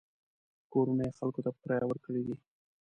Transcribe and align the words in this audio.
کورونه 0.73 1.01
یې 1.07 1.15
خلکو 1.19 1.43
ته 1.45 1.49
په 1.53 1.59
کرایه 1.63 1.85
ورکړي 1.87 2.21
دي. 2.27 2.35